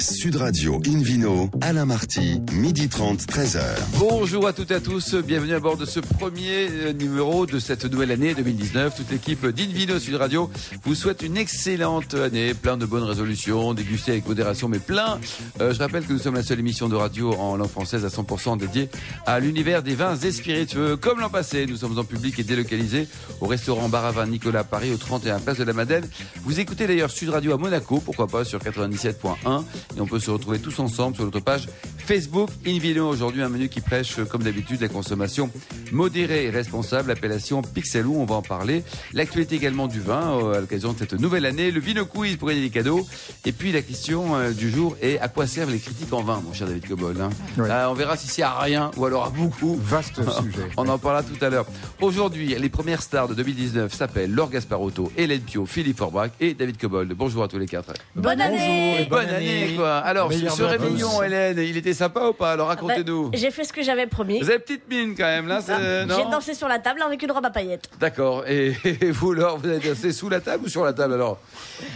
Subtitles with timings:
[0.00, 3.60] Sud Radio Invino, Alain Marty, midi 30, 13h.
[3.98, 7.58] Bonjour à toutes et à tous, bienvenue à bord de ce premier euh, numéro de
[7.58, 8.94] cette nouvelle année 2019.
[8.94, 10.50] Toute l'équipe d'Invino Sud Radio
[10.84, 15.18] vous souhaite une excellente année, plein de bonnes résolutions, dégustées avec modération, mais plein.
[15.60, 18.08] Euh, je rappelle que nous sommes la seule émission de radio en langue française à
[18.08, 18.88] 100% dédiée
[19.26, 20.96] à l'univers des vins et spiritueux.
[20.96, 23.08] Comme l'an passé, nous sommes en public et délocalisés
[23.40, 26.08] au restaurant Bar Vin Nicolas Paris, au 31 Place de la Madeleine.
[26.44, 29.64] Vous écoutez d'ailleurs Sud Radio à Monaco, pourquoi pas sur 97.1
[29.96, 33.08] et on peut se retrouver tous ensemble sur notre page Facebook Invino.
[33.08, 35.50] Aujourd'hui, un menu qui prêche, comme d'habitude, la consommation
[35.92, 38.16] modérée et responsable, appellation Pixelou.
[38.16, 38.82] On va en parler.
[39.12, 41.70] L'actualité également du vin euh, à l'occasion de cette nouvelle année.
[41.70, 43.06] Le Vino Quiz pour gagner des cadeaux.
[43.44, 46.40] Et puis la question euh, du jour est à quoi servent les critiques en vin,
[46.44, 47.30] mon cher David Cobol hein?
[47.58, 47.68] Oui.
[47.68, 49.78] Euh, On verra si c'est à rien ou alors à beaucoup.
[49.82, 50.68] Vaste sujet.
[50.76, 51.66] On en parlera tout à l'heure.
[52.00, 56.78] Aujourd'hui, les premières stars de 2019 s'appellent Laure Gasparotto, Hélène Pio, Philippe Forbach et David
[56.78, 57.12] Cobold.
[57.12, 57.92] Bonjour à tous les quatre.
[58.16, 59.96] Bonne année Bonne, année, quoi.
[59.98, 61.22] Alors, ce réveillon.
[61.22, 63.30] Hélène, il était sympa ou pas Alors, racontez-nous.
[63.30, 64.40] Bah, J'ai fait ce que j'avais promis.
[64.40, 67.32] Vous avez petite mine quand même, là, Ah, J'ai dansé sur la table avec une
[67.32, 67.88] robe à paillettes.
[68.00, 68.44] D'accord.
[68.46, 71.38] Et, et vous, Laure, vous avez dansé sous la table ou sur la table alors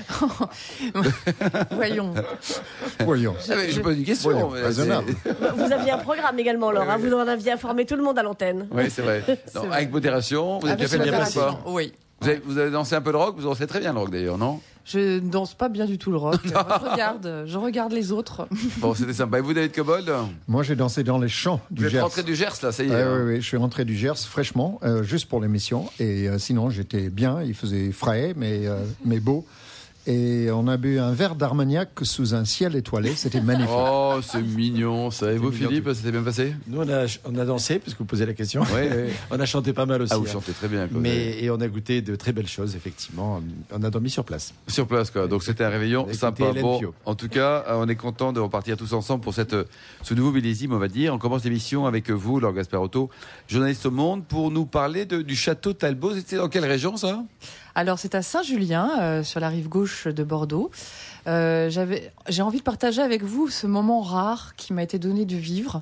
[1.70, 2.15] Voyons.
[3.01, 3.34] Voyons.
[3.51, 4.31] Ah, Je pose une question.
[4.31, 6.89] Voyons, Vous aviez un programme également, Laure.
[6.89, 6.98] hein.
[6.98, 8.69] Vous en aviez informé tout le monde à l'antenne.
[8.70, 9.23] Oui, c'est vrai.
[9.55, 11.59] Non, avec modération, vous avez bien Avec fait bien.
[11.67, 11.92] Oui.
[12.23, 14.11] Vous avez, vous avez dansé un peu de rock, vous dansez très bien le rock
[14.11, 14.61] d'ailleurs, non?
[14.84, 16.41] Je ne danse pas bien du tout le rock.
[16.45, 16.51] je
[16.91, 18.48] regarde, je regarde les autres.
[18.79, 19.39] Bon, c'était sympa.
[19.39, 20.11] Et vous, David Cobold?
[20.48, 22.03] Moi, j'ai dansé dans les champs Vous du êtes Gers.
[22.03, 22.95] rentré du Gers, là, ça y est.
[22.95, 23.17] Hein.
[23.19, 25.89] oui, oui, je suis rentré du Gers fraîchement, euh, juste pour l'émission.
[26.01, 27.42] Et euh, sinon, j'étais bien.
[27.42, 29.47] Il faisait frais, mais, euh, mais beau.
[30.06, 33.14] Et on a bu un verre d'Armagnac sous un ciel étoilé.
[33.14, 33.70] C'était magnifique.
[34.14, 35.33] Oh, c'est mignon ça.
[35.33, 36.55] Et vous, Philippe, ça s'est bien passé?
[36.67, 38.62] Nous, on a, on a dansé, puisque vous posez la question.
[38.62, 39.12] Oui, oui.
[39.30, 40.12] On a chanté pas mal aussi.
[40.12, 40.33] Ah, vous hein.
[40.33, 40.86] chantez très bien.
[40.89, 41.00] quoi.
[41.00, 43.41] Mais, et on a goûté de très belles choses, effectivement.
[43.73, 44.53] On a dormi sur place.
[44.69, 45.27] Sur place, quoi.
[45.28, 46.53] Donc c'était un réveillon sympa.
[46.61, 49.64] Bon, en tout cas, euh, on est content de repartir tous ensemble pour cette, euh,
[50.03, 51.14] ce nouveau millésime, on va dire.
[51.14, 53.08] On commence l'émission avec vous, Laure Gasparotto,
[53.48, 56.14] journaliste au Monde, pour nous parler de- du château Talbot.
[56.17, 57.23] C'était dans quelle région, ça?
[57.75, 60.71] Alors, c'est à Saint-Julien, euh, sur la rive gauche de Bordeaux.
[61.27, 65.25] Euh, j'avais, j'ai envie de partager avec vous ce moment rare qui m'a été donné
[65.25, 65.81] de vivre.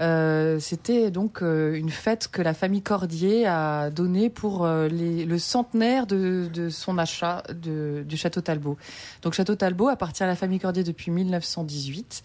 [0.00, 5.24] Euh, c'était donc euh, une fête que la famille Cordier a donnée pour euh, les-
[5.24, 8.76] le centenaire de, de son achat de- du château Talbot.
[9.22, 12.22] Donc, château Talbot appartient à la famille Cordier depuis 1918.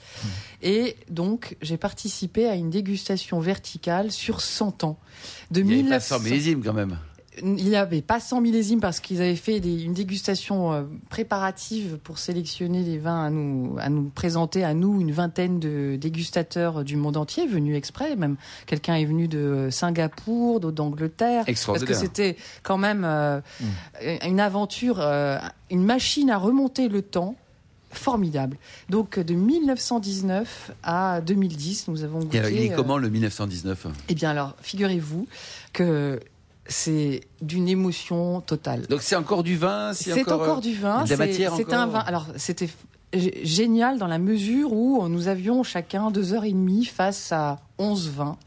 [0.62, 4.98] Et donc, j'ai participé à une dégustation verticale sur 100 ans.
[5.52, 6.98] De Il y avait pas 1900 100 millésimes, quand même.
[7.42, 11.98] Il n'y avait pas 100 millésimes parce qu'ils avaient fait des- une dégustation euh, préparative
[12.03, 16.84] pour sélectionner les vins à nous, à nous présenter à nous une vingtaine de dégustateurs
[16.84, 18.16] du monde entier venus exprès.
[18.16, 21.44] Même quelqu'un est venu de Singapour, d'autres d'Angleterre.
[21.46, 23.40] Parce que c'était quand même euh,
[24.25, 25.38] une aventure, euh,
[25.72, 27.36] une machine à remonter le temps.
[27.90, 28.58] Formidable.
[28.90, 32.36] Donc de 1919 à 2010, nous avons goûté.
[32.38, 35.25] Et alors, il est euh, comment le 1919 eh bien alors, figurez-vous
[35.72, 36.19] que
[36.68, 38.88] c'est d'une émotion totale.
[38.88, 41.04] Donc c'est encore du vin C'est encore, encore, euh, du vin.
[41.04, 42.00] de la matière C'est un vin.
[42.00, 42.70] Alors c'était
[43.14, 48.10] génial dans la mesure où nous avions chacun deux heures et demie face à 11
[48.10, 48.38] vins.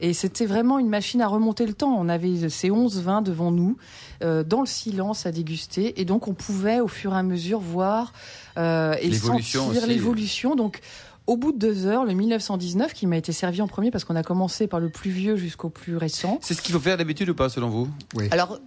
[0.00, 1.94] Et c'était vraiment une machine à remonter le temps.
[1.98, 3.76] On avait ces 11 vins devant nous,
[4.22, 6.00] euh, dans le silence à déguster.
[6.00, 8.12] Et donc, on pouvait, au fur et à mesure, voir
[8.58, 10.54] euh, et sentir l'évolution.
[10.54, 10.80] Donc,
[11.26, 14.16] au bout de deux heures, le 1919, qui m'a été servi en premier parce qu'on
[14.16, 16.38] a commencé par le plus vieux jusqu'au plus récent.
[16.42, 17.88] C'est ce qu'il faut faire d'habitude ou pas, selon vous?
[18.14, 18.28] Oui.
[18.30, 18.58] Alors,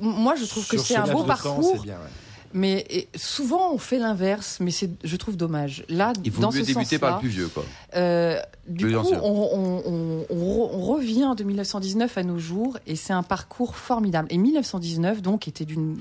[0.00, 1.72] moi, je trouve que c'est ce un beau temps, parcours.
[1.76, 2.10] c'est bien, ouais.
[2.54, 5.86] Mais et, souvent on fait l'inverse, mais c'est, je trouve dommage.
[5.88, 7.64] Là, Il faut dans mieux ce débuter par le sens-là, plus vieux, quoi.
[7.96, 8.38] euh,
[8.68, 12.76] du Plus coup, on, on- on- on re- on revient de 1919 à nos jours
[12.86, 14.28] et c'est un parcours formidable.
[14.30, 15.96] Et 1919, donc, était d'une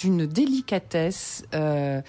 [0.00, 1.44] d'une délicatesse.
[1.54, 2.00] Euh,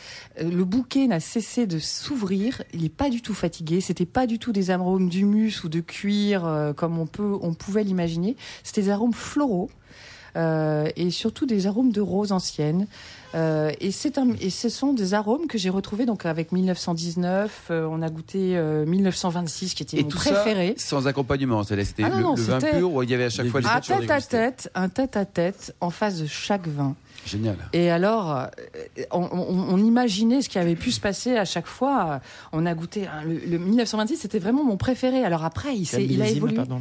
[0.41, 2.63] le bouquet n'a cessé de s'ouvrir.
[2.73, 3.81] Il n'est pas du tout fatigué.
[3.81, 7.53] C'était pas du tout des arômes d'humus ou de cuir euh, comme on peut, on
[7.53, 8.35] pouvait l'imaginer.
[8.63, 9.69] C'était des arômes floraux.
[10.37, 12.87] euh, et surtout des arômes de rose ancienne.
[13.35, 17.67] Euh, et, c'est un, et ce sont des arômes que j'ai retrouvés donc avec 1919.
[17.71, 20.75] euh, on a goûté euh, 1926 qui était Et mon tout préféré.
[20.77, 21.63] ça sans accompagnement.
[21.63, 23.67] C'était Ah le, non, le vin pur où il y avait à chaque fois les
[23.67, 26.95] Un tête à tête, un tête à tête en face de chaque vin.
[27.25, 27.55] Génial.
[27.73, 28.45] Et alors, euh,
[29.11, 32.19] on, on- on imaginait ce qui avait pu se passer à chaque fois.
[32.51, 35.23] On a goûté hein, le, le 1926, c'était vraiment mon préféré.
[35.23, 36.55] Alors après, il, il a évolué.
[36.55, 36.79] pardon,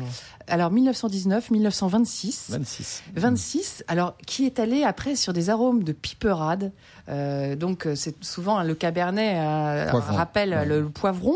[0.48, 2.46] Alors 1919, 1926.
[2.50, 3.02] 26.
[3.16, 6.72] 26, alors qui est allé après sur des arômes de piperade,
[7.10, 10.64] Euh, donc euh, c'est souvent hein, le cabernet euh, rappelle Ouais.
[10.64, 11.34] le, le poivron.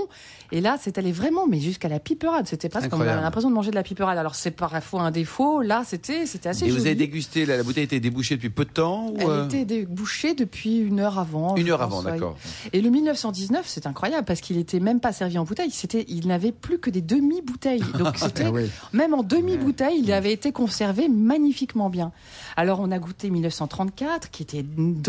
[0.52, 2.46] Et là, c'est allé vraiment, mais jusqu'à la piperade.
[2.46, 4.18] C'était presque comme on a l'impression de manger de la piperade.
[4.18, 5.62] Alors c'est parfois un défaut.
[5.62, 8.64] Là, c'était c'était assez Et vous avez dégusté, là, la bouteille était débouchée depuis peu
[8.64, 11.56] de temps ou, Elle était débouchée depuis une heure avant.
[11.56, 12.12] Une heure pense, avant, ouais.
[12.12, 12.36] d'accord.
[12.72, 15.70] Et le 1919, c'est incroyable parce qu'il était même pas servi en bouteille.
[15.72, 17.82] C'était, il n'avait plus que des demi-bouteilles.
[17.98, 18.70] Donc c'était Ah oui.
[18.92, 22.12] même en demi-bouteille, il avait été conservé magnifiquement bien.
[22.56, 25.00] Alors on a goûté 1934, qui était une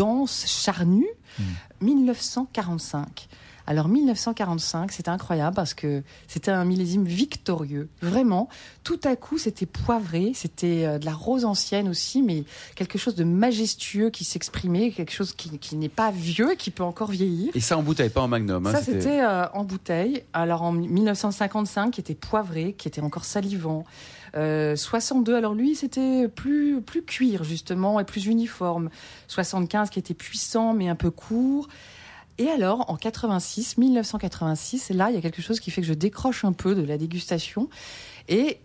[0.56, 1.06] dense, charnue.
[1.80, 3.28] 1945.
[3.66, 7.88] Alors 1945, c'était incroyable parce que c'était un millésime victorieux.
[8.00, 8.48] Vraiment,
[8.84, 12.44] tout à coup, c'était poivré, c'était euh, de la rose ancienne aussi, mais
[12.76, 16.70] quelque chose de majestueux qui s'exprimait, quelque chose qui, qui n'est pas vieux et qui
[16.70, 17.50] peut encore vieillir.
[17.56, 18.66] Et ça en bouteille, pas en magnum.
[18.66, 20.22] hein, Ça, c'était euh, en bouteille.
[20.32, 23.84] Alors, en 1955, qui était poivré, qui était encore salivant.
[24.36, 28.90] Euh, 62, alors lui, c'était plus, plus cuir, justement, et plus uniforme.
[29.28, 31.68] 75, qui était puissant, mais un peu court.
[32.38, 35.94] Et alors, en 86, 1986, là, il y a quelque chose qui fait que je
[35.94, 37.68] décroche un peu de la dégustation.
[38.28, 38.58] Et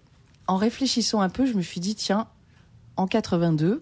[0.47, 2.27] en réfléchissant un peu, je me suis dit, tiens,
[2.97, 3.81] en 82,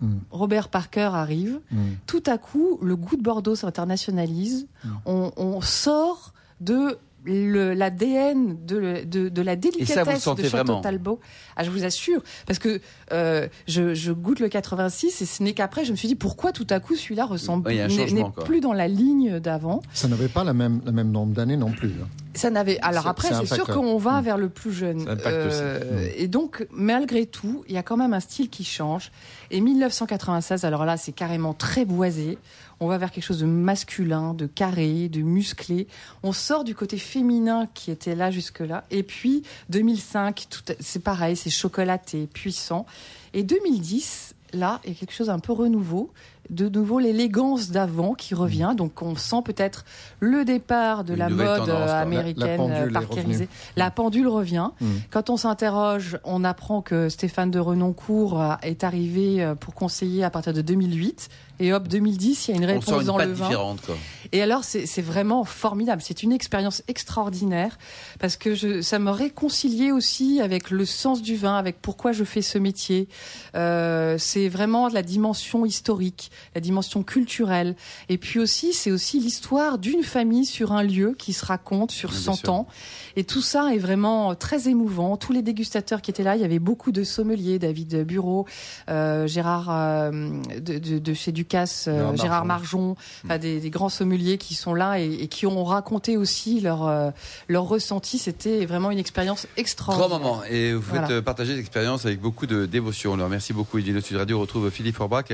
[0.00, 0.18] Mm.
[0.32, 1.92] Robert Parker arrive Mm.
[2.06, 4.66] tout à coup, le goût de Bordeaux s'internationalise.
[4.84, 4.88] Mm.
[5.06, 10.48] On, on sort de l'ADN de, de, de la délicatesse ça, vous le sentez de
[10.48, 11.20] Château vraiment Talbot.
[11.56, 12.80] Ah, je vous assure, parce que
[13.12, 16.52] euh, je, je goûte le 86 et ce n'est qu'après je me suis dit pourquoi
[16.52, 19.82] tout à coup celui-là ressemble n'est- plus dans la ligne d'avant.
[19.92, 21.90] Ça n'avait pas la même, le même nombre d'années non plus.
[22.02, 22.08] hein.
[22.36, 22.80] Ça n'avait.
[22.80, 24.24] Alors après, c'est sûr qu'on va Mm.
[24.24, 25.04] vers le plus jeune.
[25.24, 29.12] Euh, Et donc, malgré tout, il y a quand même un style qui change.
[29.52, 32.38] Et 1996, alors là, c'est carrément très boisé.
[32.80, 35.86] On va vers quelque chose de masculin, de carré, de musclé.
[36.22, 38.84] On sort du côté féminin qui était là jusque-là.
[38.90, 42.86] Et puis 2005, tout- c'est pareil, c'est chocolaté, puissant.
[43.32, 46.10] Et 2010, là, il y a quelque chose un peu renouveau.
[46.50, 48.74] De nouveau, l'élégance d'avant qui revient.
[48.76, 49.86] Donc, on sent peut-être
[50.20, 51.68] le départ de Une la mode quoi.
[51.74, 53.48] euh, La- la américaine euh, revenue.
[53.76, 54.68] La pendule revient.
[54.80, 54.86] Mm.
[55.10, 60.28] Quand on s'interroge, on apprend que Stéphane de Renoncourt euh, est arrivé pour conseiller à
[60.28, 61.30] partir de 2008.
[61.60, 63.46] Et hop, 2010, il y a une On réponse sent une dans le vin.
[63.46, 63.80] différente.
[63.86, 63.96] Quoi.
[64.32, 66.02] Et alors, c'est vraiment formidable.
[66.02, 67.78] C'est une expérience extraordinaire
[68.18, 72.24] parce que je, ça me réconciliait aussi avec le sens du vin, avec pourquoi je
[72.24, 73.08] fais ce métier.
[73.54, 77.76] Euh, c'est vraiment la dimension historique, la dimension culturelle.
[78.08, 82.10] Et puis aussi, c'est aussi l'histoire d'une famille sur un lieu qui se raconte sur
[82.10, 82.52] Bien 100 sûr.
[82.52, 82.66] ans.
[83.16, 85.16] Et tout ça est vraiment très émouvant.
[85.16, 88.46] Tous les dégustateurs qui étaient là, il y avait beaucoup de sommeliers, David Bureau,
[88.88, 90.10] euh, Gérard euh,
[90.58, 92.44] de, de- de chez Ducasse, euh, Gérard.
[92.46, 96.60] Marjon, enfin, des, des grands sommeliers qui sont là et, et qui ont raconté aussi
[96.60, 97.10] leur, euh,
[97.48, 98.18] leur ressenti.
[98.18, 100.08] C'était vraiment une expérience Grand extraordinaire.
[100.18, 100.42] moment.
[100.48, 101.10] Et vous faites Voilà.
[101.10, 103.14] euh, partager l'expérience avec beaucoup de dévotion.
[103.14, 104.38] Alors, merci beaucoup, Edwin Sud Radio.
[104.38, 105.26] On retrouve Philippe Forbach,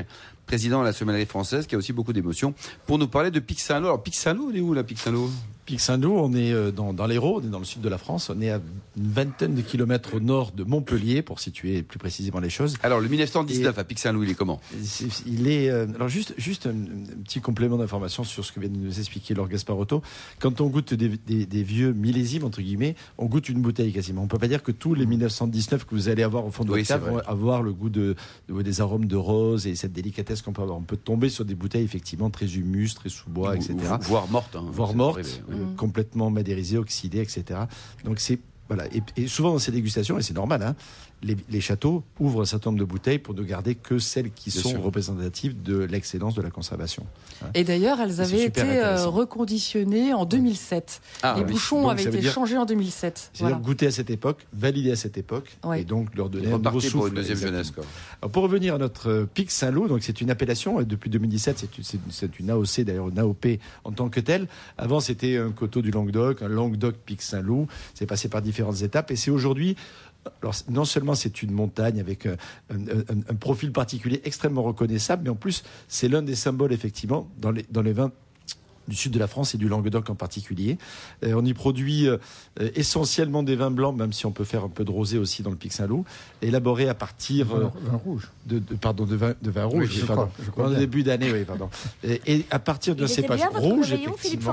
[0.46, 2.54] président de la Sommellerie française, qui a aussi beaucoup d'émotion,
[2.86, 3.86] pour nous parler de Saint-Lô.
[3.86, 5.30] Alors, Saint-Lô, on est où, là, Pic Saint-Lô
[5.70, 7.96] Pic Saint-Loup, on est euh, dans, dans l'Hérault, on est dans le sud de la
[7.96, 8.28] France.
[8.28, 8.60] On est à
[8.96, 12.74] une vingtaine de kilomètres au nord de Montpellier, pour situer plus précisément les choses.
[12.82, 14.60] Alors, le 1919 à Pic Saint-Lô, il est comment
[15.26, 18.68] Il est euh, alors juste juste un, un petit complément d'information sur ce que vient
[18.68, 20.02] de nous expliquer Laure Gasparotto.
[20.40, 24.24] Quand on goûte des, des- des vieux millésimes entre guillemets, on goûte une bouteille quasiment.
[24.24, 26.72] On peut pas dire que tous les 1919 que vous allez avoir au fond de
[26.72, 28.16] Oui, votre vont avoir le goût de,
[28.48, 30.78] de- des arômes de rose et cette délicatesse qu'on peut avoir.
[30.78, 33.76] On peut tomber sur des bouteilles effectivement très humus, très sous bois, etc.
[34.00, 34.56] Voire morte.
[34.56, 34.64] hein.
[34.72, 35.56] voire mortes, oui.
[35.64, 35.76] Mm.
[35.76, 37.60] complètement madérisées, oxydées, etc.
[38.04, 38.86] Donc c'est voilà.
[38.94, 40.76] Et, et souvent dans ces dégustations, et c'est normal, hein,
[41.22, 44.50] les, les châteaux ouvrent un certain nombre de bouteilles pour ne garder que celles qui
[44.50, 44.82] Bien sont sûr.
[44.82, 47.06] représentatives de l'excellence de la conservation.
[47.54, 51.00] Et d'ailleurs, elles avaient été euh, reconditionnées en 2007.
[51.22, 51.52] Ah, Les oui.
[51.52, 53.30] bouchons Donc, avaient été dire- changés en 2007.
[53.32, 53.56] C'est-à-dire Voilà.
[53.64, 55.82] goûter à cette époque, valider à cette époque, Ouais.
[55.82, 56.96] et donc leur donner un nouveau souffle.
[56.96, 57.70] pour une deuxième jeunesse.
[57.70, 57.84] Quoi.
[58.22, 61.66] Alors, pour revenir à notre euh, Pic Saint-Lô, donc c'est une appellation, et depuis 2017,
[62.10, 63.46] c'est une, AOC, d'ailleurs une AOP
[63.84, 64.46] en tant que telle.
[64.78, 67.66] Avant, c'était un coteau du Languedoc, un Languedoc Pic Saint-Loup.
[67.94, 69.76] C'est passé par différentes étapes, et c'est aujourd'hui.
[70.68, 72.36] Non seulement c'est une montagne avec un-
[72.70, 77.64] un profil particulier extrêmement reconnaissable, mais en plus, c'est l'un des symboles, effectivement, dans les,
[77.70, 78.12] dans les vins
[78.90, 80.76] du sud de la France et du Languedoc en particulier.
[81.24, 82.18] Euh, on y produit euh,
[82.74, 85.50] essentiellement des vins blancs, même si on peut faire un peu de rosé aussi dans
[85.50, 86.04] le Pic Saint-Loup,
[86.42, 88.30] élaborés à partir euh, Vin, vin rouge.
[88.46, 89.88] de, de- pardon de vin, de vin rouge.
[89.90, 90.22] Oui, je pardon.
[90.26, 90.78] crois, je crois En bien.
[90.78, 91.70] début d'année, oui, pardon.
[92.04, 94.42] Et, et à partir Il d'un était cépage bien votre rouge, réveillon, Philippe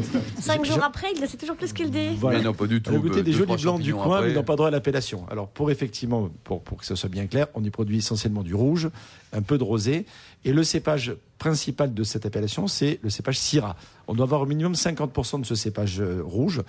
[0.40, 2.14] Cinq jours après, il c'est toujours plus qu'il dit.
[2.18, 2.38] Voilà.
[2.38, 2.92] Mais non, pas du tout.
[2.92, 4.28] On a goûté des jolis blancs du coin, après.
[4.28, 5.24] mais n'ont pas droit à l'appellation.
[5.30, 8.54] Alors, pour effectivement, pour, pour que ce soit bien clair, on y produit essentiellement du
[8.54, 8.90] rouge,
[9.32, 10.06] un peu de rosé,
[10.44, 13.76] Et le cépage principal de cette appellation, c'est le cépage Syrah.
[14.08, 16.62] On doit avoir au minimum 50% de ce cépage euh, rouge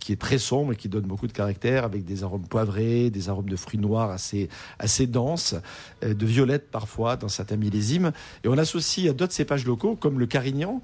[0.00, 3.28] qui est très sombre et qui donne beaucoup de caractère, avec des arômes poivrés, des
[3.28, 4.48] arômes de fruits noirs assez,
[4.78, 5.54] assez denses,
[6.02, 8.12] euh, de violette parfois dans certains millésimes.
[8.42, 10.82] Et on associe à d'autres cépages locaux, comme le carignan,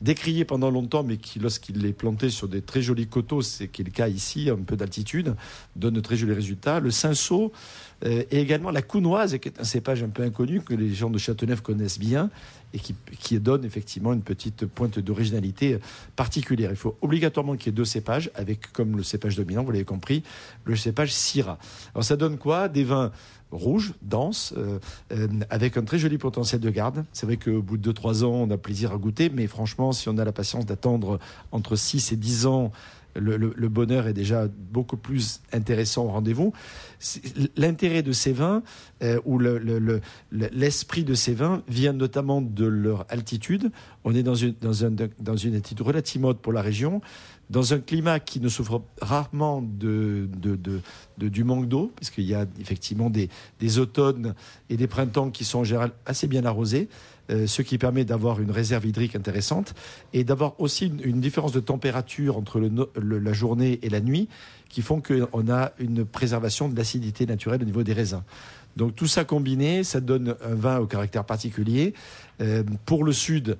[0.00, 3.82] décrié pendant longtemps, mais qui, lorsqu'il est planté sur des très jolis coteaux, c'est qui
[3.82, 5.34] est le cas ici, un peu d'altitude,
[5.76, 6.80] donne de très jolis résultats.
[6.80, 6.90] Le
[8.04, 11.10] euh, et également la counoise, qui est un cépage un peu inconnu que les gens
[11.10, 12.30] de Châteauneuf connaissent bien
[12.74, 15.78] et qui, qui donne effectivement une petite pointe d'originalité
[16.16, 16.70] particulière.
[16.70, 19.84] Il faut obligatoirement qu'il y ait deux cépages, avec comme le cépage dominant, vous l'avez
[19.84, 20.22] compris,
[20.64, 21.58] le cépage Syrah.
[21.94, 22.68] Alors ça donne quoi?
[22.68, 23.10] Des vins
[23.50, 24.78] rouges, denses, euh,
[25.12, 27.04] euh, avec un très joli potentiel de garde.
[27.12, 30.08] C'est vrai qu'au bout de 2-3 ans, on a plaisir à goûter, mais franchement, si
[30.08, 31.18] on a la patience d'attendre
[31.52, 32.72] entre 6 et 10 ans
[33.20, 36.52] le, bonheur est déjà beaucoup plus intéressant au rendez-vous.
[37.56, 38.62] L'intérêt de ces vins,
[39.02, 39.38] euh, ou
[40.30, 43.70] l'esprit de ces vins, vient notamment de leur altitude.
[44.04, 47.00] On est dans une, dans, un, dans une altitude relativement haute pour la région,
[47.50, 50.28] dans un climat qui ne souffre rarement de,
[51.16, 53.28] du manque d'eau, parce qu'il y a effectivement des,
[53.60, 54.34] des automnes
[54.68, 56.88] et des printemps qui sont en général assez bien arrosés.
[57.30, 59.74] Euh, ce qui permet d'avoir une réserve hydrique intéressante
[60.14, 64.28] et d'avoir aussi une, différence de température entre la journée et la nuit
[64.70, 68.22] qui font qu'on a une préservation de l'acidité naturelle au niveau des raisins.
[68.76, 71.92] Donc tout ça combiné, ça donne un vin au caractère particulier.
[72.40, 73.58] Euh, pour le sud,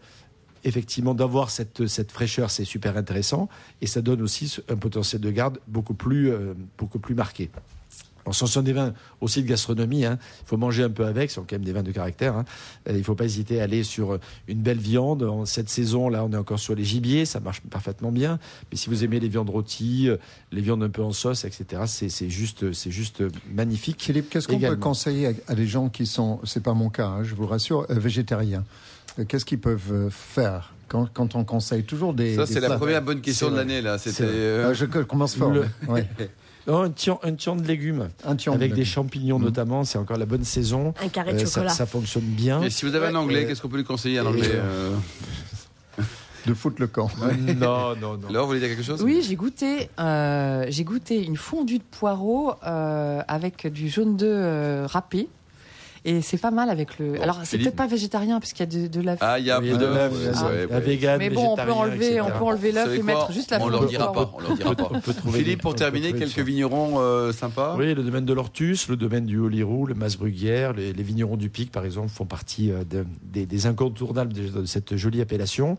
[0.69, 3.49] effectivement, d'avoir cette, fraîcheur, c'est super intéressant.
[3.81, 7.51] Et ça donne aussi un potentiel de garde beaucoup plus, euh, beaucoup plus marqué
[8.33, 10.05] ce sont des vins aussi de gastronomie.
[10.05, 10.19] Hein.
[10.43, 11.31] Il faut manger un peu avec.
[11.31, 12.37] Ce sont quand même des vins de caractère.
[12.37, 12.45] Hein.
[12.89, 15.23] Euh, il ne faut pas hésiter à aller sur euh, une belle viande.
[15.23, 17.25] En cette saison, là, on est encore sur les gibiers.
[17.25, 18.39] Ça marche parfaitement bien.
[18.71, 20.09] Mais si vous aimez les viandes rôties,
[20.53, 23.23] les viandes un peu en sauce, etc., c'est juste, c'est juste
[23.53, 24.03] magnifique.
[24.03, 27.25] Philippe, qu'est-ce qu'on peut conseiller à, des gens qui sont, c'est pas mon cas, hein,
[27.25, 28.65] je vous rassure, végétariens?
[29.27, 32.37] Qu'est-ce qu'ils peuvent faire quand, on conseille toujours des.
[32.37, 33.99] Ça, c'est la première bonne question de l'année, là.
[33.99, 34.75] C'était.
[34.75, 35.53] je commence fort.
[36.67, 38.09] Non, un tian, de légumes.
[38.25, 39.45] avec des champignons mmh.
[39.45, 40.95] notamment, c'est encore la bonne saison.
[41.03, 41.71] Un carré de euh, chocolat.
[41.71, 42.63] Ça, fonctionne bien.
[42.63, 44.95] Et si vous avez un anglais, qu'est-ce qu'on peut lui conseiller un anglais euh
[46.47, 47.11] De foutre le camp.
[47.57, 48.29] non, non, non.
[48.29, 49.03] Alors, vous voulez dire quelque chose?
[49.03, 55.29] Oui, j'ai goûté, euh, j'ai goûté une fondue de poireaux avec du jaune d'œuf râpé.
[56.05, 57.21] Et c'est pas mal avec le.
[57.23, 59.17] Alors, c'est peut-être pas végétarien, parce qu'il y a de, de la.
[59.21, 59.85] Ah, il y a un peu de
[60.71, 63.61] la vegan, Mais bon, on peut enlever, on peut enlever l'œuf et mettre juste la
[63.61, 64.31] On leur dira pas.
[64.35, 64.91] On leur dira pas.
[65.33, 67.77] Philippe, pour terminer, quelques vignerons euh, sympas.
[67.79, 71.51] Oui, le domaine de l'Ortus, le domaine du Holirou, le Masbruguière, les, les vignerons du
[71.51, 72.85] Pic, par exemple, font partie euh,
[73.23, 75.79] des incontournables de cette jolie appellation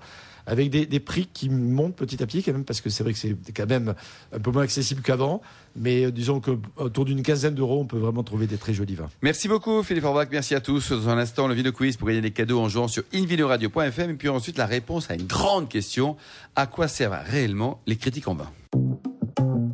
[0.50, 3.20] avec des, prix qui montent petit à petit quand même, parce que c'est vrai que
[3.20, 3.94] c'est quand même
[4.34, 5.41] un peu moins accessible qu'avant.
[5.75, 9.10] Mais euh, disons qu'autour d'une quinzaine d'euros, on peut vraiment trouver des très jolis vins.
[9.22, 10.91] Merci beaucoup Philippe Orbach, merci à tous.
[10.91, 14.10] Dans un instant, le Vino Quiz pour gagner des cadeaux en jouant sur invinoradio.fm.
[14.10, 16.18] Et puis ensuite, la réponse à une grande question.
[16.56, 18.51] À quoi servent réellement les critiques en vin?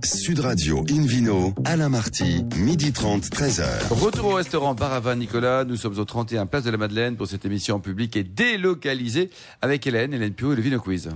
[0.05, 3.88] Sud Radio Invino, Alain Marty, midi 30, 13h.
[3.89, 5.63] Retour au restaurant Baravin Nicolas.
[5.63, 9.31] Nous sommes au 31 Place de la Madeleine pour cette émission en public et délocalisée
[9.63, 11.09] avec Hélène, Hélène Pio et le Vino Quiz.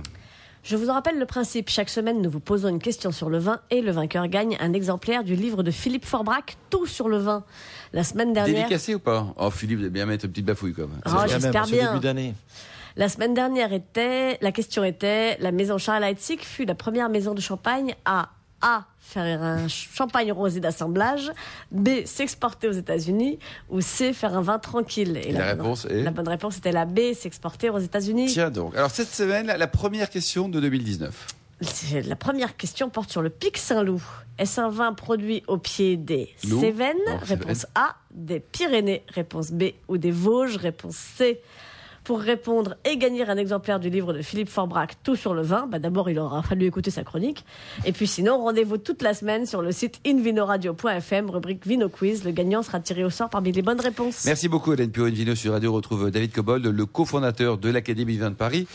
[0.64, 1.70] Je vous en rappelle le principe.
[1.70, 4.72] Chaque semaine, nous vous posons une question sur le vin et le vainqueur gagne un
[4.72, 7.44] exemplaire du livre de Philippe Forbrac, Tout sur le vin.
[7.92, 8.56] La semaine dernière.
[8.56, 9.32] Dédicacé ou pas?
[9.38, 10.98] Oh, Philippe, vous bien mettre une petite bafouille comme.
[11.06, 11.96] Oh, j'espère bien.
[11.96, 12.34] Début
[12.96, 17.34] La semaine dernière était, la question était, la maison Charles Heitzig fut la première maison
[17.34, 18.30] de champagne à
[18.60, 18.84] a.
[18.98, 21.32] Faire un champagne rosé d'assemblage.
[21.72, 22.04] B.
[22.04, 23.38] S'exporter aux États-Unis.
[23.70, 24.12] Ou C.
[24.12, 25.20] Faire un vin tranquille.
[25.24, 27.12] Et, la, réponse est La bonne réponse était la B.
[27.14, 28.26] S'exporter aux États-Unis.
[28.26, 28.76] Tiens donc.
[28.76, 31.26] Alors cette semaine, la première question de 2019.
[32.06, 34.02] La première question porte sur le Pic Saint-Loup.
[34.38, 37.96] Est-ce un vin produit au pied des Cévennes Réponse A.
[38.12, 39.64] Des Pyrénées Réponse B.
[39.88, 40.56] Ou des Vosges?
[40.56, 41.40] Réponse C
[42.04, 45.66] pour répondre et gagner un exemplaire du livre de Philippe Forbrac, Tout sur le vin.
[45.70, 47.44] Bah, D'abord, il aura fallu écouter sa chronique.
[47.84, 52.24] Et puis sinon, rendez-vous toute la semaine sur le site invinoradio.fm, rubrique Vino Quiz.
[52.24, 54.24] Le gagnant sera tiré au sort parmi les bonnes réponses.
[54.24, 55.04] Merci beaucoup, Hélène Pio.
[55.04, 58.66] Invino sur Radio retrouve David Cobold, le cofondateur de l'Académie Vin de Paris,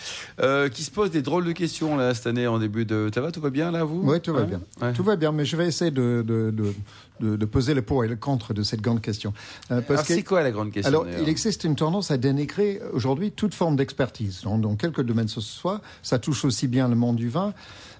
[0.41, 3.09] euh, qui se pose des drôles de questions là, cette année en début de.
[3.13, 4.01] Ça va, tout va bien là, vous?
[4.03, 4.61] Oui, tout va bien.
[4.93, 6.73] Tout va bien, mais je vais essayer de, de, de
[7.19, 9.33] de, poser le pour et le contre de cette grande question.
[9.71, 13.31] Euh, alors, c'est quoi la grande question Alors, il existe une tendance à dénigrer aujourd'hui
[13.31, 14.41] toute forme d'expertise.
[14.43, 17.53] Dans, dans, quelques domaines ce soit, ça touche aussi bien le monde du vin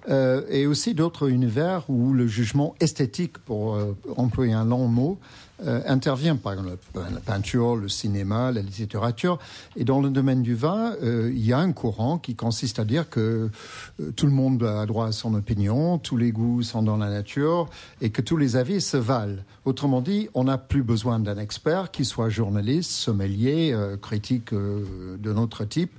[0.09, 5.17] euh, et aussi d'autres univers où le jugement esthétique, pour euh, employer un long mot,
[5.63, 9.39] euh, intervient par exemple la peinture, le cinéma, la littérature.
[9.77, 12.83] Et dans le domaine du vin, euh, il y a un courant qui consiste à
[12.83, 13.49] dire que
[14.01, 17.09] euh, tout le monde a droit à son opinion, tous les goûts sont dans la
[17.09, 17.69] nature
[18.01, 19.41] et que tous les avis se valent.
[19.63, 25.63] Autrement dit, on n'a plus besoin d'un expert qui soit journaliste, sommelier, critique de notre
[25.65, 25.91] type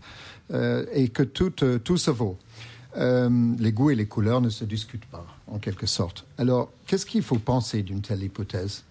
[0.53, 2.37] et que tout, tout se vaut.
[2.97, 6.27] les goûts et les couleurs ne se discutent pas, en quelque sorte.
[6.39, 8.85] Alors, qu'est-ce qu'il faut penser d'une telle hypothèse?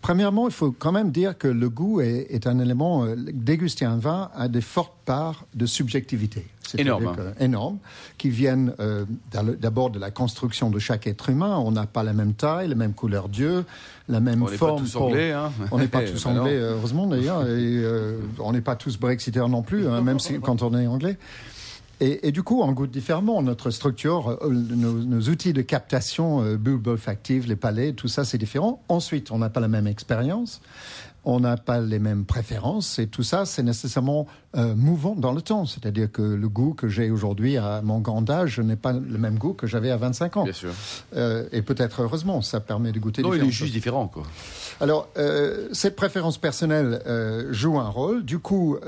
[0.00, 3.04] Premièrement, il faut quand même dire que le goût est, un élément.
[3.04, 6.46] Euh, déguster un vin a des fortes parts de subjectivité.
[6.76, 7.14] Énorme.
[7.40, 7.78] énorme,
[8.18, 11.56] qui viennent euh, d'abord de la construction de chaque être humain.
[11.56, 13.64] On n'a pas la même taille, la même couleur d'yeux,
[14.08, 14.72] la même forme.
[14.72, 15.32] On n'est pas tous anglais.
[15.32, 15.52] Hein.
[15.70, 17.42] On n'est pas tous bah anglais, heureusement d'ailleurs.
[17.46, 20.86] Et euh, on n'est pas tous brexiteurs non plus, hein, même si, quand on est
[20.86, 21.16] anglais.
[22.00, 23.42] Et, du coup, on goûte différemment.
[23.42, 26.96] Notre structure, euh, nos, outils de captation, euh, bulbe
[27.46, 28.84] les palais, tout ça, c'est différent.
[28.88, 30.60] Ensuite, on n'a pas la même expérience
[31.28, 35.42] on n'a pas les mêmes préférences et tout ça, c'est nécessairement euh, mouvant dans le
[35.42, 35.66] temps.
[35.66, 39.36] C'est-à-dire que le goût que j'ai aujourd'hui à mon grand âge n'est pas le même
[39.36, 40.44] goût que j'avais à 25 ans.
[40.44, 40.72] Bien sûr.
[41.14, 43.20] Euh, et peut-être heureusement, ça permet de goûter.
[43.20, 44.22] Non, il est juste différent, quoi.
[44.80, 47.02] Alors, euh, cette préférence personnelle
[47.50, 48.24] joue un rôle.
[48.24, 48.78] Du coup,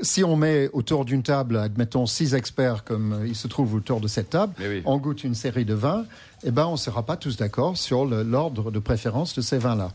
[0.00, 4.06] si on met autour d'une table, admettons six experts comme il se trouve autour de
[4.06, 6.04] cette table, on goûte une série de vins,
[6.44, 9.90] eh ben, on ne sera pas tous d'accord sur l'ordre de préférence de ces vins-là.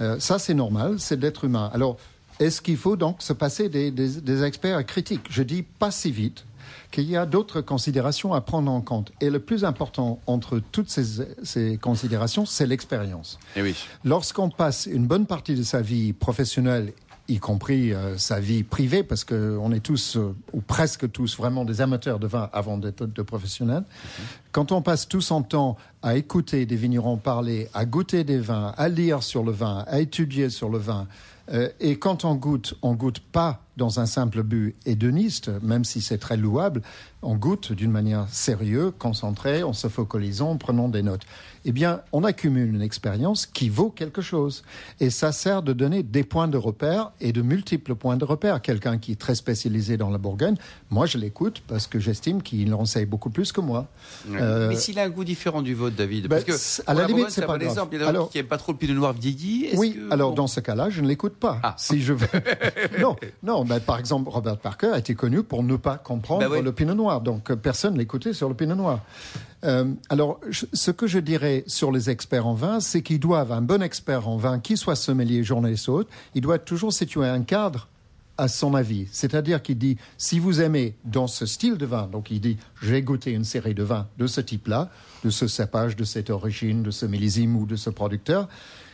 [0.00, 1.70] Euh, ça, c'est normal, c'est d'être humain.
[1.72, 1.96] Alors,
[2.40, 5.26] est-ce qu'il faut donc se passer des, experts critiques?
[5.30, 6.44] Je dis pas si vite
[6.90, 9.12] qu'il y a d'autres considérations à prendre en compte.
[9.20, 13.38] Et le plus important entre toutes ces, considérations, c'est l'expérience.
[13.56, 13.76] Eh oui.
[14.04, 16.92] Lorsqu'on passe une bonne partie de sa vie professionnelle
[17.28, 21.64] y compris euh, sa vie privée, parce qu'on est tous, euh, ou presque tous, vraiment
[21.64, 23.84] des amateurs de vin avant d'être de professionnels.
[23.84, 24.24] Mhm.
[24.52, 28.74] Quand on passe tout son temps à écouter des vignerons parler, à goûter des vins,
[28.76, 31.06] à lire sur le vin, à étudier sur le vin,
[31.52, 36.00] euh, et quand on goûte, on goûte pas dans un simple but hédoniste, même si
[36.00, 36.82] c'est très louable,
[37.24, 41.24] on goûte d'une manière sérieuse, concentrée, en se focalisant, en prenant des notes
[41.66, 44.62] eh bien, on accumule une expérience qui vaut quelque chose.
[45.00, 48.60] Et ça sert de donner des points de repère et de multiples points de repère.
[48.60, 50.56] Quelqu'un qui est très spécialisé dans la Bourgogne,
[50.90, 53.86] moi, je l'écoute parce que j'estime qu'il en sait beaucoup plus que moi.
[54.30, 57.06] Euh, Mais s'il a un goût différent du vôtre, David, parce ben, que à la
[57.06, 57.70] limite, c'est pas grave.
[57.70, 57.94] Exemple.
[57.94, 59.70] Il y a alors, qui n'aime pas trop le pinot noir vieilli.
[59.74, 61.60] Oui, alors dans ce cas-là, je ne l'écoute pas.
[61.62, 61.74] Ah.
[61.78, 62.28] Si je veux.
[63.00, 63.64] non, non.
[63.64, 66.94] Mais par exemple, Robert Parker a été connu pour ne pas comprendre ben le pinot
[66.94, 69.00] noir, donc euh, personne l'écoutait sur le pinot noir.
[69.64, 73.62] Euh, alors, ce que je dirais sur les experts en vin, c'est qu'ils doivent, un
[73.62, 77.42] bon expert en vin, qui soit sommelier, journaliste ou autre, il doit toujours situer un
[77.42, 77.88] cadre
[78.36, 79.06] à son avis.
[79.12, 83.00] C'est-à-dire qu'il dit, si vous aimez dans ce style de vin, donc il dit, j'ai
[83.00, 84.90] goûté une série de vins de ce type-là,
[85.24, 88.48] de ce cépage, de cette origine, de ce millésime ou de ce producteur,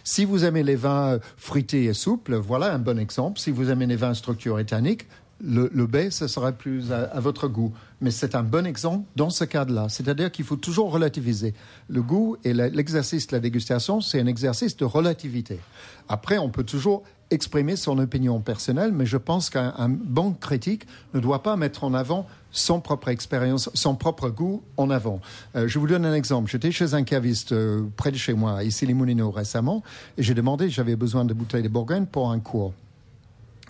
[0.05, 3.39] si vous aimez les vins fruités et souples, voilà un bon exemple.
[3.39, 5.07] Si vous aimez les vins structure éthanique,
[5.43, 7.73] le, B, ce serait plus à, votre goût.
[8.01, 9.89] Mais c'est un bon exemple dans ce cadre-là.
[9.89, 11.55] C'est-à-dire qu'il faut toujours relativiser.
[11.89, 15.61] Le goût et l'exercice de la dégustation, c'est un exercice de relativité.
[16.09, 21.21] Après, on peut toujours exprimer son opinion personnelle, mais je pense qu'un bon critique ne
[21.21, 25.21] doit pas mettre en avant son propre expérience, son propre goût en avant.
[25.55, 26.51] Euh, je vous donne un exemple.
[26.51, 29.85] J'étais chez un caviste euh, près de chez moi, ici les Moulineaux récemment,
[30.19, 32.75] et j'ai demandé, j'avais besoin de bouteilles de Bourgogne pour un cours.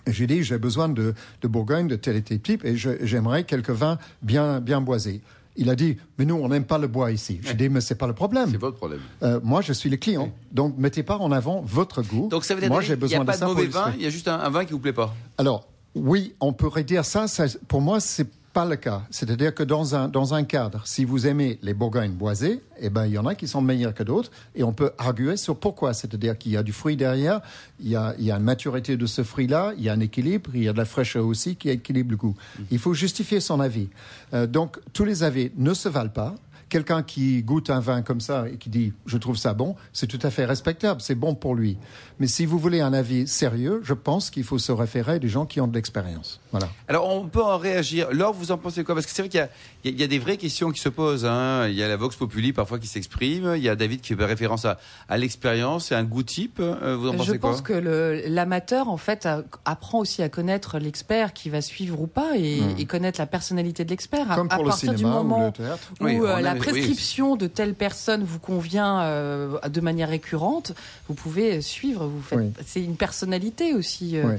[0.07, 3.97] J'ai dit, j'ai besoin de, Bourgogne de tel et tel type et j'aimerais quelques vins
[4.21, 5.21] bien, bien boisés.
[5.57, 7.39] Il a dit, mais nous, on n'aime pas le bois ici.
[7.43, 8.49] J'ai dit, mais c'est pas le problème.
[8.49, 9.01] C'est votre problème.
[9.21, 10.31] Euh, moi, je suis le client.
[10.51, 12.29] Donc, mettez pas en avant votre goût.
[12.29, 14.05] Donc, ça veut dire moi, j'ai besoin n'y a pas de, mauvais vin, il y
[14.05, 15.13] a juste un, vin qui vous plaît pas.
[15.37, 17.27] Alors, oui, on pourrait dire ça.
[17.27, 19.03] ça pour moi, c'est pas le cas.
[19.09, 23.05] C'est-à-dire que dans un, dans un cadre, si vous aimez les Bourgognes boisés, eh ben,
[23.05, 25.93] il y en a qui sont meilleurs que d'autres et on peut arguer sur pourquoi.
[25.93, 27.41] C'est-à-dire qu'il y a du fruit derrière,
[27.79, 29.99] il y a, il y a une maturité de ce fruit-là, il y a un
[29.99, 32.35] équilibre, il y a de la fraîcheur aussi qui équilibre le goût.
[32.71, 33.89] Il faut justifier son avis.
[34.33, 36.35] Euh, donc, tous les avis ne se valent pas
[36.71, 40.07] quelqu'un qui goûte un vin comme ça et qui dit je trouve ça bon, c'est
[40.07, 41.77] tout à fait respectable, c'est bon pour lui.
[42.19, 45.27] Mais si vous voulez un avis sérieux, je pense qu'il faut se référer à des
[45.27, 46.39] gens qui ont de l'expérience.
[46.51, 46.69] Voilà.
[46.87, 48.07] Alors on peut en réagir.
[48.11, 48.95] Laure, vous en pensez quoi?
[48.95, 51.25] Parce que c'est vrai qu'il y, a des vraies questions qui se posent.
[51.25, 51.67] Hein.
[51.67, 53.53] Il y a la Vox Populi parfois qui s'exprime.
[53.57, 54.77] Il y a David qui fait référence à,
[55.17, 56.59] l'expérience et un goût type.
[56.59, 57.51] Euh, vous en pensez quoi?
[57.51, 59.27] Je pense que l'amateur en fait
[59.65, 62.85] apprend aussi à connaître l'expert qui va suivre ou pas et, hmm.
[62.85, 64.27] connaître la personnalité de l'expert.
[64.35, 65.91] Comme pour le cinéma ou le théâtre.
[65.99, 70.73] Où, euh, la prescription de telle personne vous convient euh, de manière récurrente,
[71.07, 72.05] vous pouvez suivre.
[72.05, 74.17] Vous faites, c'est une personnalité aussi.
[74.17, 74.37] Euh,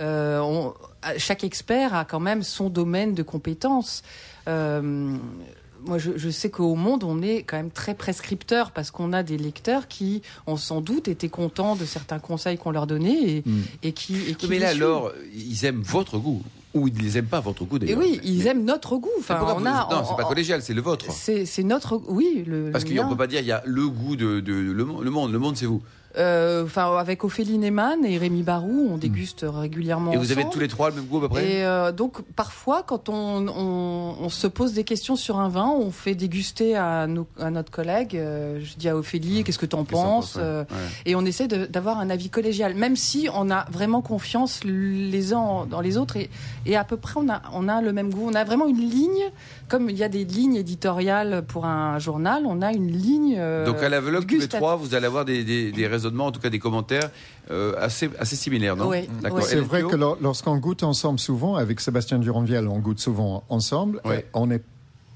[0.00, 0.70] euh,
[1.18, 4.02] chaque expert a quand même son domaine de compétences
[5.84, 9.36] moi, je, sais qu'au monde, on est quand même très prescripteur parce qu'on a des
[9.36, 13.44] lecteurs qui ont sans doute été contents de certains conseils qu'on leur donnait et,
[13.82, 14.14] et qui.
[14.28, 17.64] Et qui mais là, alors, ils aiment votre goût ou ils les aiment pas votre
[17.64, 18.00] goût d'ailleurs.
[18.00, 19.10] Et oui, ils aiment notre goût.
[19.18, 21.06] Enfin, on a, non, c'est pas collégial, c'est le vôtre.
[21.10, 22.70] C'est notre, oui, le.
[22.70, 25.32] Parce qu'on peut pas dire il y a le goût de, de le monde.
[25.32, 25.82] Le monde, c'est vous.
[26.16, 30.12] Euh, enfin, avec Ophélie Neyman et Rémi Barou, on déguste régulièrement.
[30.12, 32.20] Et vous avez tous les trois le même goût à peu près Et euh, donc,
[32.36, 37.02] parfois, quand on, on, se pose des questions sur un vin, on fait déguster à,
[37.02, 38.16] à notre collègue.
[38.16, 40.38] Euh, je dis à Ophélie, qu'est-ce que tu en penses
[41.06, 45.66] Et on essaie d'avoir un avis collégial, même si on a vraiment confiance les uns
[45.68, 46.16] dans les autres.
[46.16, 46.28] Et,
[46.66, 48.28] et à peu près, on a, on a le même goût.
[48.30, 49.30] On a vraiment une ligne,
[49.72, 53.40] comme il y a des lignes éditoriales pour un journal, on a une ligne.
[53.64, 56.50] donc, à l'aveugle, tous les trois, vous allez avoir des, des, des en tout cas
[56.50, 57.10] des commentaires
[57.50, 58.88] euh, assez, assez similaires, non?
[58.88, 59.08] Oui.
[59.40, 64.02] C'est vrai que lorsqu'on goûte ensemble souvent, avec Sébastien Duranviel, on goûte souvent ensemble,
[64.34, 64.62] on est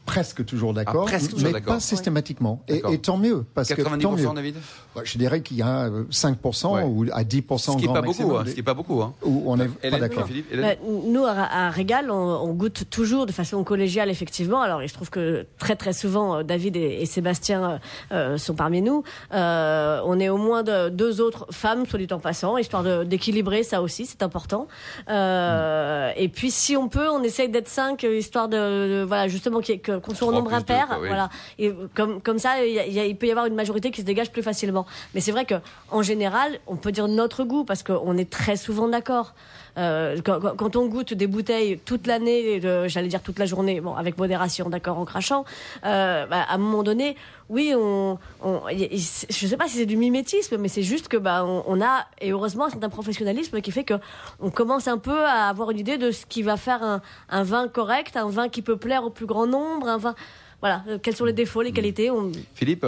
[0.07, 1.09] presque toujours ah, d'accord,
[1.43, 2.63] mais pas systématiquement.
[2.69, 3.45] Et, tant mieux.
[3.55, 4.35] Parce 90% que, mieux.
[4.35, 4.55] David
[4.95, 8.37] bah, Je dirais qu'il y a 5% ou à 10% ce qui n'est pas, beaucoup,
[8.37, 9.03] hein, ce qui est pas beaucoup.
[9.03, 9.15] Hein.
[9.23, 10.27] Où on n'est pas d'accord.
[10.55, 14.63] Bah, nous, à, Régal, on, goûte toujours de façon collégiale, effectivement.
[14.63, 17.81] Alors, il se trouve que très très souvent, euh, David et, Sébastien
[18.13, 19.03] euh, sont parmi nous.
[19.33, 23.63] Euh, on est au moins de, deux autres femmes, soit du temps passant, histoire d'équilibrer
[23.63, 24.69] ça aussi, c'est important.
[25.09, 29.96] Euh, Et puis, si on peut, on essaye d'être cinq, histoire de, voilà, justement, que
[30.01, 31.29] qu'on soit en nombre impair, voilà.
[31.59, 34.87] Et comme comme ça, il, peut y avoir une majorité qui se dégage plus facilement.
[35.15, 35.55] Mais c'est vrai que
[35.91, 39.35] en général, on peut dire notre goût parce qu'on est très souvent d'accord.
[39.79, 44.17] Euh, quand, on goûte des bouteilles toute l'année, j'allais dire toute la journée, bon, avec
[44.17, 45.45] modération, d'accord, en crachant,
[45.85, 47.17] euh, bah, à un moment donné,
[47.49, 51.45] oui, on, on je sais pas si c'est du mimétisme, mais c'est juste que bah,
[51.45, 53.95] on, a, et heureusement, c'est un professionnalisme qui fait que
[54.41, 57.43] on commence un peu à avoir une idée de ce qui va faire un, un
[57.45, 60.15] vin correct, un vin qui peut plaire au plus grand nombre, un vin,
[60.61, 62.11] voilà, euh, quels sont les défauts, les qualités.
[62.11, 62.33] On...
[62.55, 62.87] Philippe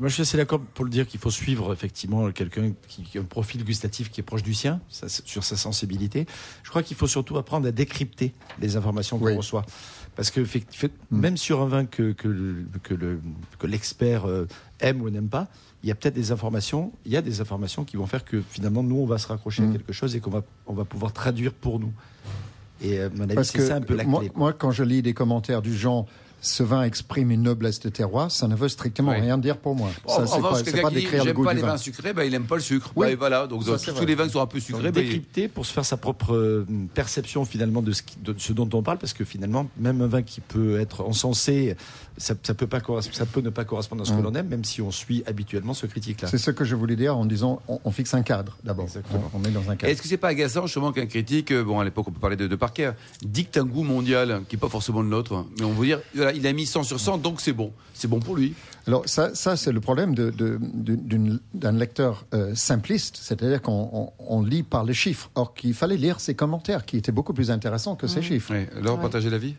[0.00, 3.20] moi, je suis assez d'accord pour le dire qu'il faut suivre effectivement quelqu'un qui, a
[3.20, 6.26] un profil gustatif qui est proche du sien, sur sa sensibilité.
[6.64, 9.64] Je crois qu'il faut surtout apprendre à décrypter les informations qu'on reçoit.
[10.16, 10.90] Parce que mm.
[11.10, 14.46] même sur un vin que, que, l'expert euh,
[14.80, 15.48] aime ou n'aime pas,
[15.82, 18.40] il y a peut-être des informations, il y a des informations qui vont faire que
[18.40, 19.72] finalement, nous, on va se raccrocher à mm.
[19.72, 21.92] quelque chose et qu'on va, on va pouvoir traduire pour nous.
[22.80, 23.08] Et euh,
[23.42, 24.30] c'est ça un peu la clé.
[24.34, 26.06] Moi, quand je lis des commentaires du genre
[26.44, 29.90] ce vin exprime une noblesse de terroir, ça ne veut strictement rien dire pour moi.
[30.06, 32.44] Ça, c'est pas, c'est pas décrire le goût pas les vins sucrés, bah, il n'aime
[32.44, 32.92] pas le sucre.
[32.96, 33.10] Oui.
[33.10, 34.82] Bah, voilà, donc, tous les vins qui sont un peu sucrés.
[34.82, 38.52] Donc, bah, décrypter pour se faire sa propre euh, perception finalement de ce, de ce,
[38.52, 41.76] dont on parle, parce que finalement, même un vin qui peut être encensé,
[42.18, 42.80] ça, ça peut, pas,
[43.12, 44.22] ça peut ne pas correspondre à ce que mm.
[44.22, 46.28] l'on aime, même si on suit habituellement ce critique-là.
[46.28, 48.86] C'est ce que je voulais dire en disant on, fixe un cadre d'abord.
[49.12, 49.92] On, on, est dans un cadre.
[49.92, 52.36] Est-ce que c'est pas agaçant justement qu'un critique, euh, bon à l'époque on peut parler
[52.36, 55.72] de, de Parker, dicte un goût mondial qui n'est pas forcément le nôtre, mais on
[55.72, 57.72] veut dire voilà, il a mis 100 sur 100 donc c'est bon.
[57.94, 58.54] C'est bon pour lui.
[58.86, 64.92] Alors ça, ça c'est le problème d'un lecteur euh, simpliste, c'est-à-dire qu'on lit par les
[64.92, 68.22] chiffres, or qu'il fallait lire ses commentaires, qui étaient beaucoup plus intéressants que ces mmh.
[68.22, 68.54] chiffres.
[68.54, 68.66] Oui.
[68.78, 69.54] Alors, partagez l'avis?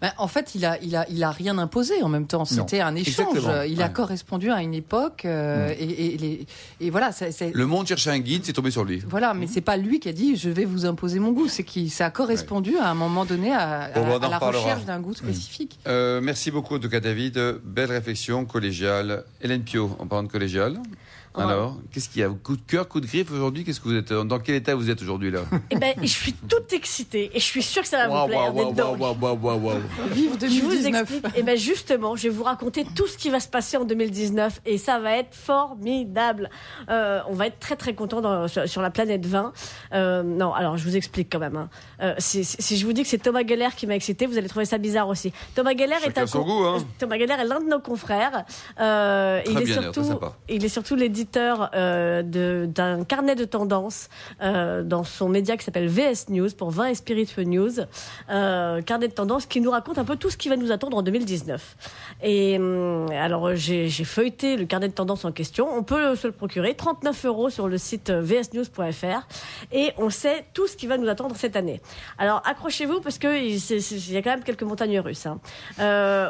[0.00, 2.44] Ben, En fait, il a, il, a, il a rien imposé en même temps.
[2.44, 3.38] C'était un échange.
[3.68, 5.24] Il a correspondu à une époque.
[5.24, 5.76] Euh, mmh.
[5.78, 6.46] et,
[6.80, 7.10] et, voilà.
[7.52, 9.02] Le monde cherchait un guide, c'est tombé sur lui.
[9.06, 9.50] Voilà, mais mmh.
[9.52, 11.48] c'est pas lui qui a dit je vais vous imposer mon goût.
[11.48, 15.78] C'est qui ça a correspondu à un moment donné à, la recherche d'un goût spécifique.
[15.86, 17.38] Euh, merci beaucoup, en tout cas, David.
[17.64, 19.24] Belle réflexion collégiale.
[19.40, 20.78] Hélène Pio, en parlant de collégial.
[21.34, 23.94] Alors, qu'est-ce qu'il y a Coup de cœur, coup de griffe aujourd'hui Qu'est-ce que vous
[23.94, 25.40] êtes Dans quel état vous êtes aujourd'hui là?
[25.70, 28.52] Eh ben, je suis toute excitée et je suis sûre que ça va vous plaire
[30.10, 30.50] Vive 2019.
[30.50, 31.26] Je vous explique.
[31.36, 34.62] Eh ben, justement, je vais vous raconter tout ce qui va se passer en 2019
[34.66, 36.50] et ça va être formidable.
[36.88, 39.52] Euh, on va être très très content sur, la planète 20.
[39.92, 41.56] Euh, non, alors je vous explique quand même.
[41.56, 41.68] Hein.
[42.02, 44.64] Euh, si, je vous dis que c'est Thomas Geller qui m'a excité, vous allez trouver
[44.64, 45.32] ça bizarre aussi.
[45.54, 46.78] Thomas Geller est un hein.
[46.98, 48.44] Thomas Geller est l'un de nos confrères.
[48.78, 54.08] il, est surtout, il est surtout l'éditeur euh, d'un carnet de tendances
[54.42, 57.72] euh, dans son média qui s'appelle VS News pour 20 et Spiritual News.
[58.30, 60.96] Euh, carnet de tendances qui nous raconte un peu tout ce qui va nous attendre
[60.96, 61.76] en 2019.
[62.22, 65.68] Et hum, alors j'ai feuilleté le carnet de tendances en question.
[65.70, 69.26] On peut se le procurer, 39 euros sur le site vsnews.fr
[69.72, 71.80] et on sait tout ce qui va nous attendre cette année.
[72.18, 75.26] Alors accrochez-vous parce que il y a quand même quelques montagnes russes.
[75.26, 75.38] Hein.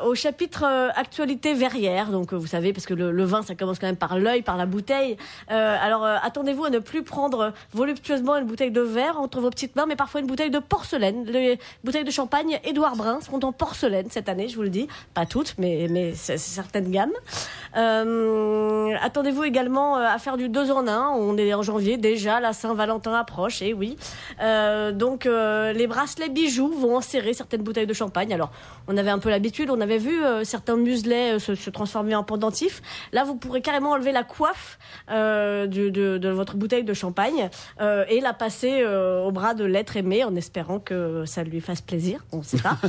[0.05, 0.64] au chapitre
[0.96, 4.42] actualité verrière, donc vous savez parce que le vin ça commence quand même par l'œil,
[4.42, 5.16] par la bouche bouteille.
[5.49, 9.87] alors attendez-vous à ne plus prendre voluptueusement une bouteille de verre entre vos petites mains,
[9.87, 11.25] mais parfois une bouteille de porcelaine.
[11.27, 14.88] Les bouteilles de champagne Édouard Brun seront en porcelaine cette année, je vous le dis.
[15.14, 17.12] Pas toutes, mais, certaines gammes.
[17.75, 21.09] attendez-vous également à faire du 2 en 1.
[21.11, 23.97] On est en janvier déjà, la Saint-Valentin approche, et oui.
[24.38, 28.33] donc les bracelets bijoux vont enserrer certaines bouteilles de champagne.
[28.33, 28.51] Alors
[28.88, 32.83] on avait un peu l'habitude, on avait vu certains muselets se, se, transformer en pendentifs.
[33.12, 34.70] Là, vous pourrez carrément enlever la coiffe
[35.09, 37.49] de, de, votre bouteille de champagne
[37.81, 42.25] et la passer au bras de l'être aimé en espérant que ça lui fasse plaisir.
[42.33, 42.79] On ne sait pas.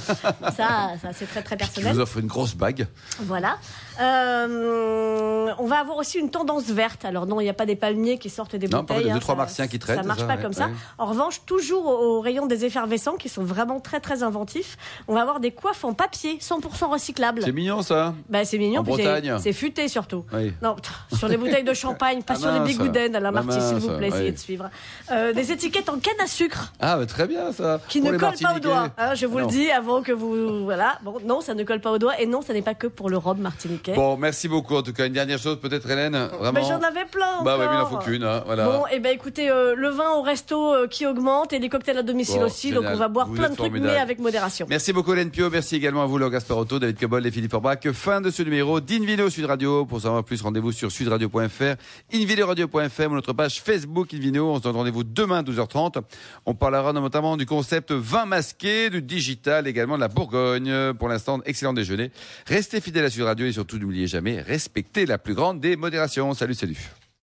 [0.51, 1.91] ça, ça c'est très très personnel.
[1.91, 2.87] Je vous offre une grosse bague.
[3.21, 3.57] Voilà.
[4.01, 7.05] Euh, on va avoir aussi une tendance verte.
[7.05, 9.05] Alors non, il n'y a pas des palmiers qui sortent des non, bouteilles.
[9.05, 9.97] Non, a deux, trois martiens qui traînent.
[9.97, 10.69] Ça marche pas comme ça.
[10.97, 15.21] En revanche, toujours au, rayon des effervescents qui sont vraiment très très inventifs, on va
[15.21, 17.41] avoir des coiffes en papier 100% recyclables.
[17.43, 18.13] C'est mignon ça.
[18.29, 18.81] Bah, c'est mignon.
[18.81, 19.35] En Bretagne.
[19.39, 20.25] C'est futé surtout.
[20.61, 20.75] Non,
[21.15, 23.97] sur les bouteilles de champagne, pas ah sur les bigoudens à la Marty, s'il vous
[23.97, 24.69] plaît, essayez de suivre.
[25.11, 26.73] Euh, des étiquettes en canne à sucre.
[26.79, 27.79] Ah, bah, très bien ça.
[27.87, 28.89] Qui ne collent pas au doigt.
[28.97, 30.63] Hein, je vous le dis avant que vous.
[30.63, 30.97] Voilà.
[31.03, 32.19] Bon, non, ça ne colle pas au doigt.
[32.19, 33.90] Et non, ça n'est pas que pour le rhum martiniquais.
[33.95, 34.75] Bon, merci beaucoup.
[34.75, 36.15] En tout cas, une dernière chose, peut-être, Hélène.
[36.39, 36.61] Vraiment.
[36.61, 37.43] j'en avais plein.
[37.43, 38.23] Bah, ouais, mais il n'en faut qu'une.
[38.23, 38.65] Hein, voilà.
[38.65, 41.69] Bon, et eh ben écoutez, euh, le vin au resto euh, qui augmente et les
[41.69, 42.71] cocktails à domicile aussi.
[42.71, 44.65] Donc, on va boire plein de trucs, mais avec modération.
[44.69, 45.49] Merci beaucoup, Hélène Pio.
[45.49, 47.79] Merci également à vous, Laure Gasparotto, David Cobol et Philippe Orbach.
[47.93, 49.85] Fin de ce numéro d'Invino Sud Radio.
[49.85, 51.75] Pour savoir plus, rendez-vous sur sudradio.fr,
[52.13, 54.51] invinoradio.fr ou notre page Facebook Invino.
[54.51, 56.01] On se donne rendez-vous demain, 12h30.
[56.45, 60.93] On parlera notamment du concept vin masqué, du digital, également de la Bourgogne.
[60.93, 62.11] Pour l'instant, excellent déjeuner.
[62.45, 66.33] Restez fidèles à Sud Radio et n'oubliez jamais, respectez la plus grande des modérations.
[66.33, 66.91] Salut, salut.